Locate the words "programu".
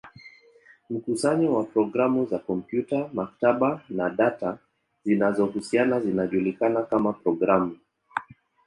1.63-2.25, 7.13-7.77